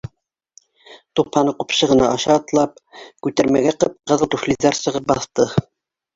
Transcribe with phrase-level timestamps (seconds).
[1.19, 2.81] Тупһаны ҡупшы ғына аша атлап,
[3.27, 5.49] күтәрмәгә ҡып-ҡыҙыл туфлиҙар сығып баҫты.